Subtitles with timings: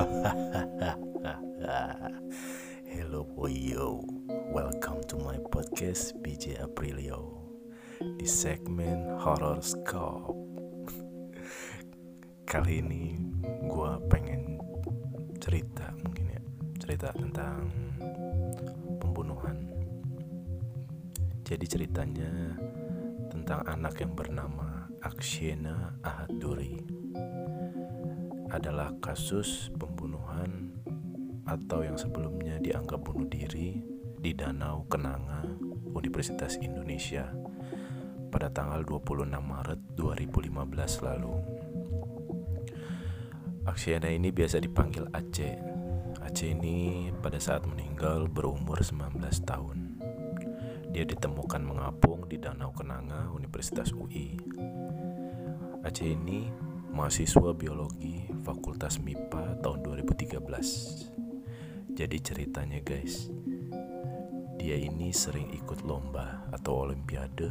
[2.88, 4.00] Hello boyo,
[4.48, 7.36] welcome to my podcast BJ Aprilio
[8.00, 10.40] di segmen Horror Scope.
[12.48, 13.12] Kali ini
[13.44, 14.56] gue pengen
[15.36, 16.40] cerita mungkin ya,
[16.80, 17.68] cerita tentang
[19.04, 19.68] pembunuhan.
[21.44, 22.56] Jadi ceritanya
[23.28, 27.00] tentang anak yang bernama Akshena Ahaduri
[28.50, 29.89] adalah kasus pembunuhan
[31.50, 33.82] atau yang sebelumnya dianggap bunuh diri
[34.20, 35.42] di Danau Kenanga,
[35.90, 37.26] Universitas Indonesia
[38.30, 41.34] pada tanggal 26 Maret 2015 lalu.
[43.66, 45.56] Aksiana ini biasa dipanggil Aceh.
[46.22, 49.78] Aceh ini pada saat meninggal berumur 19 tahun.
[50.90, 54.38] Dia ditemukan mengapung di Danau Kenanga, Universitas UI.
[55.82, 61.94] Aceh ini mahasiswa biologi Fakultas MIPA tahun 2013.
[61.94, 63.30] Jadi ceritanya guys,
[64.58, 67.48] dia ini sering ikut lomba atau olimpiade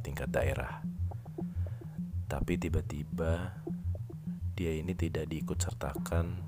[0.00, 0.80] tingkat daerah.
[2.26, 3.62] Tapi tiba-tiba
[4.56, 6.42] dia ini tidak diikut sertakan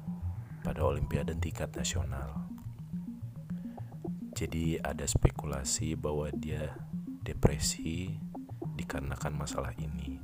[0.65, 2.49] pada olimpiade tingkat nasional.
[4.35, 6.75] Jadi ada spekulasi bahwa dia
[7.23, 8.11] depresi
[8.79, 10.18] dikarenakan masalah ini.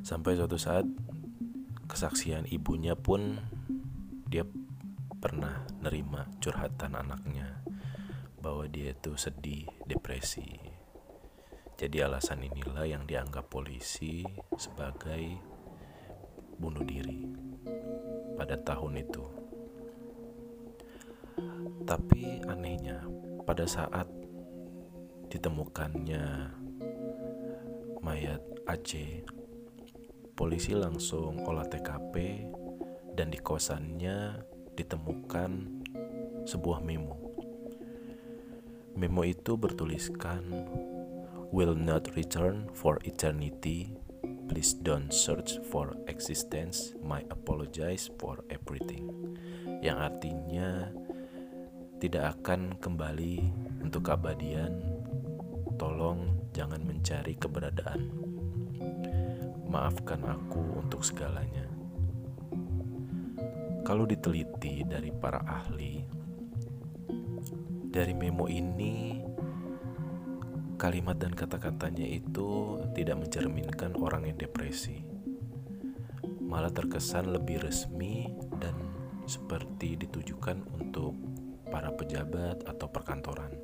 [0.00, 0.88] Sampai suatu saat
[1.84, 3.36] kesaksian ibunya pun
[4.30, 4.48] dia
[5.20, 7.60] pernah nerima curhatan anaknya
[8.40, 10.56] bahwa dia itu sedih, depresi.
[11.76, 14.24] Jadi alasan inilah yang dianggap polisi
[14.56, 15.36] sebagai
[16.56, 17.28] bunuh diri
[18.36, 19.24] pada tahun itu.
[21.84, 23.04] Tapi anehnya
[23.44, 24.08] pada saat
[25.32, 26.24] ditemukannya
[28.00, 29.39] mayat Aceh
[30.40, 32.48] polisi langsung olah TKP
[33.12, 34.40] dan di kosannya
[34.72, 35.84] ditemukan
[36.48, 37.20] sebuah memo.
[38.96, 40.40] Memo itu bertuliskan
[41.52, 43.92] will not return for eternity.
[44.48, 46.96] Please don't search for existence.
[47.04, 49.12] My apologize for everything.
[49.84, 50.88] Yang artinya
[52.00, 53.44] tidak akan kembali
[53.84, 55.04] untuk keabadian.
[55.76, 58.29] Tolong jangan mencari keberadaan
[59.70, 61.70] maafkan aku untuk segalanya.
[63.86, 66.02] Kalau diteliti dari para ahli,
[67.86, 69.22] dari memo ini
[70.74, 75.06] kalimat dan kata-katanya itu tidak mencerminkan orang yang depresi.
[76.42, 78.26] Malah terkesan lebih resmi
[78.58, 78.74] dan
[79.30, 81.14] seperti ditujukan untuk
[81.70, 83.54] para pejabat atau perkantoran.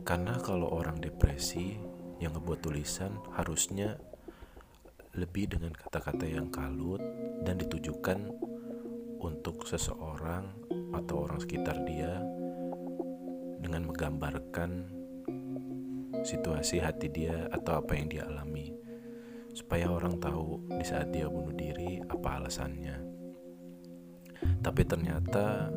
[0.00, 1.89] Karena kalau orang depresi
[2.20, 3.96] yang ngebuat tulisan harusnya
[5.16, 7.02] lebih dengan kata-kata yang kalut
[7.42, 8.30] dan ditujukan
[9.20, 10.46] untuk seseorang
[10.94, 12.22] atau orang sekitar dia
[13.60, 15.00] dengan menggambarkan
[16.22, 18.72] situasi hati dia atau apa yang dia alami.
[19.50, 22.96] Supaya orang tahu di saat dia bunuh diri apa alasannya.
[24.62, 25.68] Tapi ternyata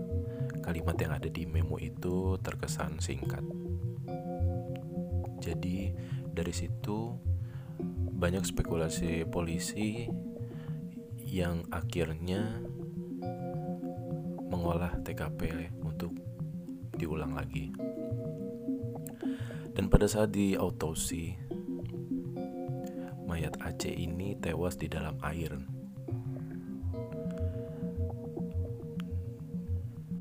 [0.62, 3.44] kalimat yang ada di memo itu terkesan singkat.
[5.44, 5.92] Jadi
[6.34, 7.14] dari situ
[8.18, 10.10] banyak spekulasi polisi
[11.22, 12.62] yang akhirnya
[14.50, 16.18] mengolah TKP untuk
[16.98, 17.70] diulang lagi.
[19.74, 21.34] Dan pada saat di autopsi,
[23.26, 25.50] mayat Aceh ini tewas di dalam air.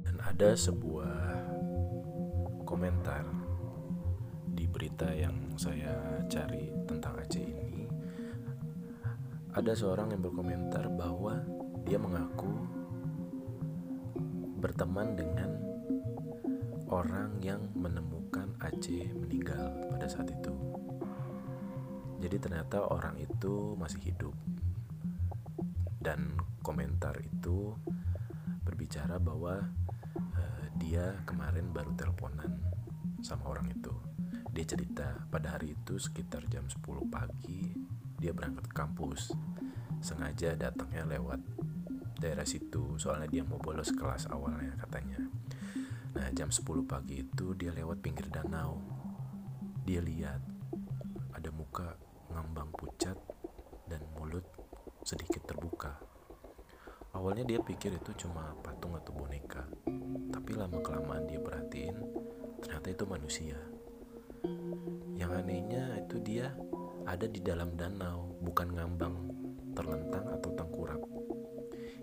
[0.05, 0.92] Dan ada sebuah
[4.93, 7.89] berita yang saya cari tentang Aceh ini
[9.57, 11.41] ada seorang yang berkomentar bahwa
[11.89, 12.53] dia mengaku
[14.61, 15.49] berteman dengan
[16.93, 20.53] orang yang menemukan Aceh meninggal pada saat itu.
[22.21, 24.37] Jadi ternyata orang itu masih hidup.
[26.05, 27.73] Dan komentar itu
[28.61, 29.57] berbicara bahwa
[30.37, 32.61] uh, dia kemarin baru teleponan
[33.25, 34.12] sama orang itu.
[34.53, 37.73] Dia cerita pada hari itu sekitar jam 10 pagi
[38.21, 39.35] dia berangkat ke kampus.
[39.99, 41.41] Sengaja datangnya lewat
[42.23, 45.19] daerah situ soalnya dia mau bolos kelas awalnya katanya.
[46.15, 48.79] Nah jam 10 pagi itu dia lewat pinggir danau.
[49.83, 50.39] Dia lihat
[51.35, 51.99] ada muka
[52.31, 53.19] ngambang pucat
[53.91, 54.47] dan mulut
[55.03, 55.99] sedikit terbuka.
[57.13, 59.69] Awalnya dia pikir itu cuma patung atau boneka,
[60.33, 61.97] tapi lama kelamaan dia perhatiin
[62.63, 63.59] ternyata itu manusia.
[65.33, 66.53] Anehnya itu dia
[67.09, 69.17] ada di dalam danau, bukan ngambang
[69.73, 71.01] terlentang atau tengkurap.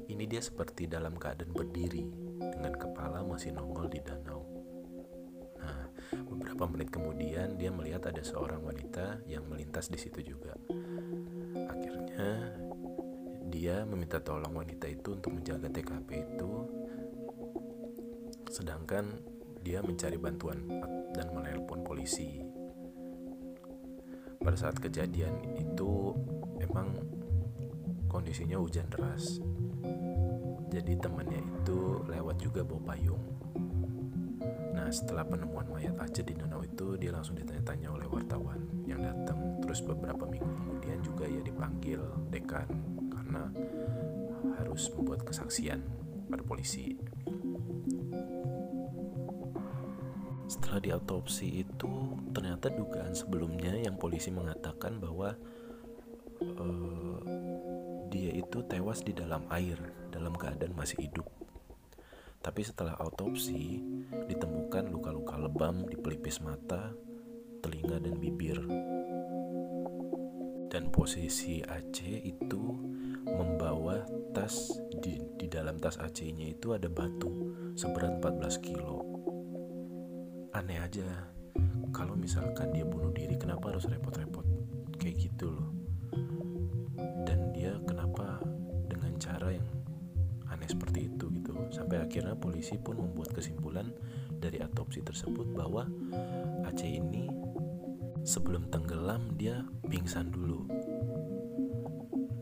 [0.10, 2.04] Ini dia seperti dalam keadaan berdiri
[2.42, 4.42] dengan kepala masih nongol di danau.
[5.62, 5.86] Nah,
[6.26, 10.58] beberapa menit kemudian dia melihat ada seorang wanita yang melintas di situ juga.
[11.70, 12.58] Akhirnya
[13.50, 16.52] dia meminta tolong wanita itu untuk menjaga TKP itu
[18.50, 19.22] sedangkan
[19.62, 20.66] dia mencari bantuan
[21.14, 22.49] dan menelpon polisi
[24.40, 26.16] pada saat kejadian itu
[26.64, 26.96] emang
[28.08, 29.44] kondisinya hujan deras.
[30.70, 33.24] Jadi temannya itu lewat juga bawa payung.
[34.74, 39.60] Nah setelah penemuan mayat Aceh di danau itu dia langsung ditanya-tanya oleh wartawan yang datang.
[39.66, 42.00] Terus beberapa minggu kemudian juga ia dipanggil
[42.32, 42.70] dekan
[43.12, 43.52] karena
[44.62, 45.84] harus membuat kesaksian
[46.30, 46.96] pada polisi
[50.50, 55.38] Setelah diautopsi itu ternyata dugaan sebelumnya yang polisi mengatakan bahwa
[56.42, 57.18] uh,
[58.10, 59.78] dia itu tewas di dalam air
[60.10, 61.30] dalam keadaan masih hidup.
[62.42, 63.78] Tapi setelah autopsi
[64.26, 66.98] ditemukan luka-luka lebam di pelipis mata,
[67.62, 68.58] telinga dan bibir.
[70.74, 72.64] Dan posisi Aceh itu
[73.22, 74.02] membawa
[74.34, 79.10] tas di, di dalam tas Acehnya itu ada batu seberat 14 kilo
[80.60, 81.08] aneh aja.
[81.96, 84.44] Kalau misalkan dia bunuh diri kenapa harus repot-repot?
[85.00, 85.72] Kayak gitu loh.
[87.24, 88.44] Dan dia kenapa
[88.92, 89.64] dengan cara yang
[90.52, 91.56] aneh seperti itu gitu.
[91.72, 93.88] Sampai akhirnya polisi pun membuat kesimpulan
[94.36, 95.88] dari otopsi tersebut bahwa
[96.68, 97.32] Aceh ini
[98.28, 100.68] sebelum tenggelam dia pingsan dulu.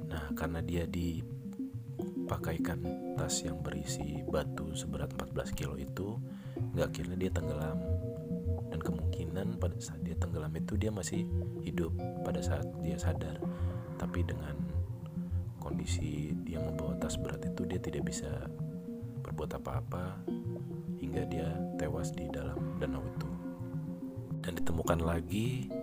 [0.09, 2.81] Nah karena dia dipakaikan
[3.15, 6.19] tas yang berisi batu seberat 14 kilo itu
[6.75, 7.96] nggak akhirnya dia tenggelam
[8.77, 11.25] dan kemungkinan pada saat dia tenggelam itu dia masih
[11.65, 11.89] hidup
[12.21, 13.41] pada saat dia sadar.
[13.97, 14.53] Tapi dengan
[15.57, 18.29] kondisi dia membawa tas berat itu dia tidak bisa
[19.25, 20.21] berbuat apa-apa
[21.01, 21.49] hingga dia
[21.81, 23.31] tewas di dalam danau itu.
[24.45, 25.73] Dan ditemukan lagi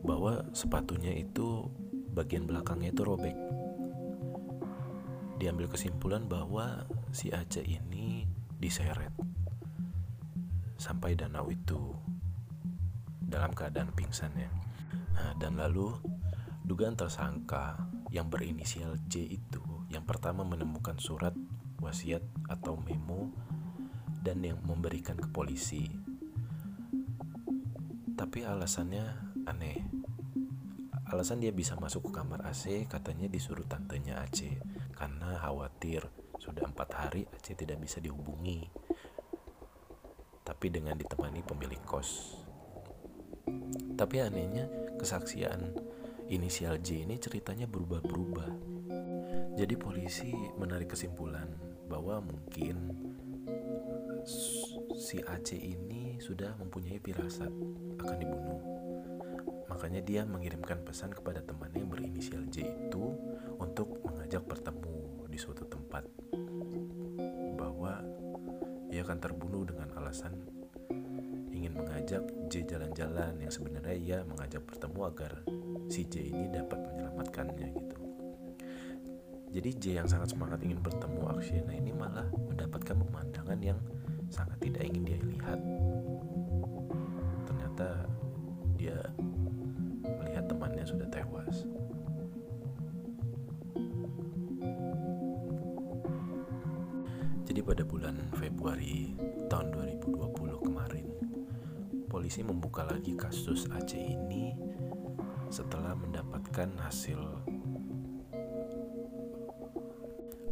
[0.00, 1.68] bahwa sepatunya itu
[2.16, 3.36] bagian belakangnya itu robek.
[5.36, 8.24] Diambil kesimpulan bahwa si Aja ini
[8.56, 9.12] diseret
[10.78, 11.92] sampai danau itu
[13.18, 14.48] dalam keadaan pingsan ya.
[15.18, 15.90] Nah, dan lalu
[16.62, 17.76] dugaan tersangka
[18.14, 19.60] yang berinisial J itu
[19.90, 21.34] yang pertama menemukan surat
[21.82, 23.28] wasiat atau memo
[24.22, 25.90] dan yang memberikan ke polisi.
[28.18, 29.04] Tapi alasannya
[29.44, 29.78] aneh.
[31.08, 34.60] Alasan dia bisa masuk ke kamar AC katanya disuruh tantenya Aceh
[34.92, 36.04] karena khawatir
[36.36, 38.68] sudah empat hari Aceh tidak bisa dihubungi
[40.48, 42.40] tapi dengan ditemani pemilik kos.
[44.00, 44.64] Tapi anehnya
[44.96, 45.76] kesaksian
[46.32, 48.48] inisial J ini ceritanya berubah-berubah.
[49.60, 51.52] Jadi polisi menarik kesimpulan
[51.92, 52.96] bahwa mungkin
[54.96, 57.52] si Aceh ini sudah mempunyai firasat
[58.00, 58.60] akan dibunuh.
[59.68, 63.04] Makanya dia mengirimkan pesan kepada temannya yang berinisial J itu
[63.60, 64.97] untuk mengajak bertemu
[69.08, 70.36] akan terbunuh dengan alasan
[71.48, 75.32] ingin mengajak J jalan-jalan yang sebenarnya ia mengajak bertemu agar
[75.88, 77.98] si J ini dapat menyelamatkannya gitu.
[79.48, 83.80] Jadi J yang sangat semangat ingin bertemu Akshena ini malah mendapatkan pemandangan yang
[84.28, 85.60] sangat tidak ingin dia lihat.
[87.48, 87.88] Ternyata
[88.76, 89.08] dia
[97.48, 99.16] Jadi pada bulan Februari
[99.48, 101.08] tahun 2020 kemarin,
[102.04, 104.52] polisi membuka lagi kasus Aceh ini
[105.48, 107.16] setelah mendapatkan hasil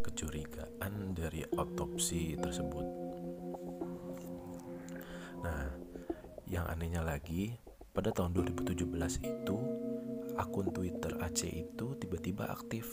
[0.00, 2.88] kecurigaan dari otopsi tersebut.
[5.45, 5.69] Nah,
[6.49, 7.61] yang anehnya lagi,
[7.93, 9.57] pada tahun 2017 itu
[10.41, 12.88] akun Twitter Aceh itu tiba-tiba aktif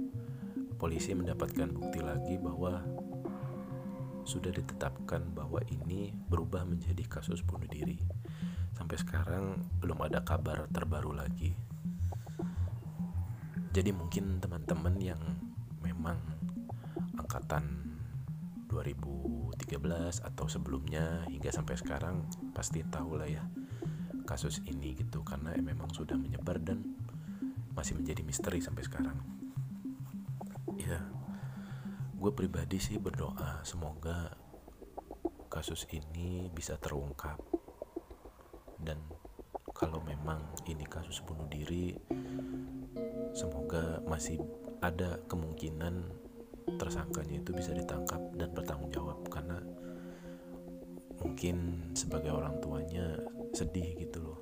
[0.78, 2.86] polisi mendapatkan bukti lagi bahwa
[4.27, 7.96] sudah ditetapkan bahwa ini berubah menjadi kasus bunuh diri
[8.75, 11.55] sampai sekarang belum ada kabar terbaru lagi.
[13.72, 15.22] Jadi mungkin teman-teman yang
[15.79, 16.19] memang
[17.15, 17.88] angkatan
[18.67, 23.48] 2013 atau sebelumnya hingga sampai sekarang pasti tahu lah ya
[24.27, 26.84] kasus ini gitu karena memang sudah menyebar dan
[27.74, 29.17] masih menjadi misteri sampai sekarang.
[30.77, 31.00] Ya,
[32.18, 34.34] gue pribadi sih berdoa semoga
[35.54, 37.38] kasus ini bisa terungkap.
[38.82, 38.98] Dan
[39.70, 41.94] kalau memang ini kasus bunuh diri
[43.38, 44.42] semoga masih
[44.82, 46.10] ada kemungkinan
[46.82, 49.22] tersangkanya itu bisa ditangkap dan bertanggung jawab.
[49.30, 49.62] Karena
[51.22, 53.22] mungkin sebagai orang tuanya
[53.54, 54.42] sedih gitu loh.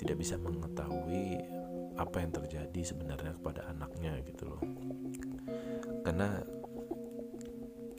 [0.00, 1.36] Tidak bisa mengetahui
[2.00, 4.64] apa yang terjadi sebenarnya kepada anaknya gitu loh
[6.00, 6.40] karena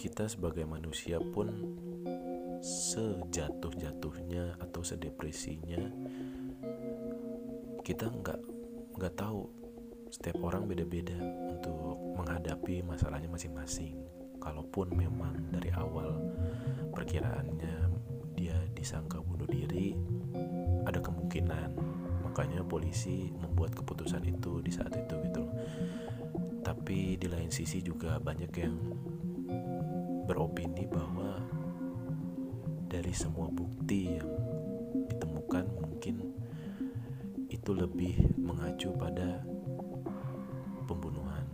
[0.01, 1.77] kita sebagai manusia pun
[2.61, 5.81] sejatuh-jatuhnya atau sedepresinya
[7.81, 8.39] kita nggak
[8.97, 9.49] nggak tahu
[10.13, 11.17] setiap orang beda-beda
[11.49, 13.97] untuk menghadapi masalahnya masing-masing.
[14.41, 16.17] Kalaupun memang dari awal
[16.91, 17.75] perkiraannya
[18.35, 19.95] dia disangka bunuh diri
[20.85, 21.77] ada kemungkinan.
[22.27, 25.43] Makanya polisi membuat keputusan itu di saat itu gitu
[26.61, 28.75] tapi di lain sisi juga banyak yang
[30.29, 31.41] beropini bahwa
[32.87, 34.29] dari semua bukti yang
[35.09, 36.31] ditemukan mungkin
[37.51, 39.43] itu lebih mengacu pada
[40.87, 41.45] pembunuhan.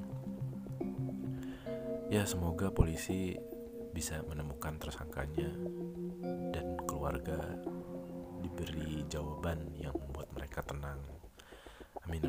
[2.07, 3.35] Ya, semoga polisi
[3.91, 5.49] bisa menemukan tersangkanya
[6.53, 7.57] dan keluarga
[8.45, 11.01] diberi jawaban yang membuat mereka tenang.
[12.07, 12.23] Amin.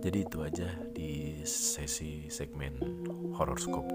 [0.00, 0.70] Jadi itu aja
[1.44, 2.78] sesi segmen
[3.34, 3.90] horoscope.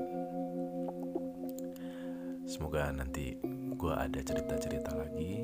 [2.44, 3.38] Semoga nanti
[3.74, 5.42] gue ada cerita-cerita lagi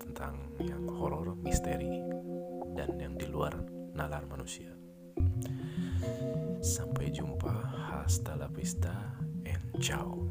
[0.00, 2.00] tentang yang horor, misteri,
[2.78, 3.58] dan yang di luar
[3.92, 4.72] nalar manusia.
[6.62, 7.50] Sampai jumpa,
[7.90, 10.21] hasta la vista, and ciao.